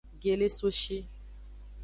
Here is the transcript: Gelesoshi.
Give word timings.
Gelesoshi. 0.21 0.99